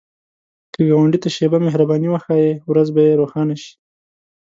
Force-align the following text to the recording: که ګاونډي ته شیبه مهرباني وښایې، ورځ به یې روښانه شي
که 0.73 0.81
ګاونډي 0.89 1.19
ته 1.23 1.29
شیبه 1.35 1.57
مهرباني 1.65 2.07
وښایې، 2.09 2.51
ورځ 2.69 2.87
به 2.95 3.01
یې 3.07 3.17
روښانه 3.21 3.55
شي 3.61 3.73